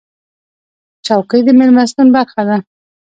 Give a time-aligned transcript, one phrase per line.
[1.05, 2.57] چوکۍ د میلمستون برخه ده.